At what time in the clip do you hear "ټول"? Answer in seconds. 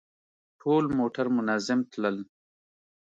0.61-0.83